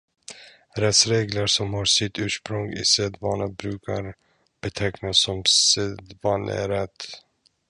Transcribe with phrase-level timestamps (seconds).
[0.75, 4.15] Rättsregler som har sitt ursprung i sedvana brukar
[4.61, 7.05] betecknas som sedvanerätt.